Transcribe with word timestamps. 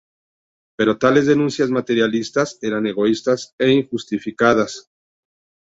Pero 0.77 0.97
tales 0.97 1.27
denuncias 1.27 1.69
materialistas 1.69 2.57
eran 2.63 2.87
egoístas 2.87 3.53
e 3.59 3.69
injustificadas. 3.69 4.89